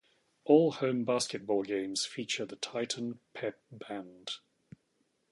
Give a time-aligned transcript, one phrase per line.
[0.45, 4.31] All home basketball games feature the Titan Pep Band.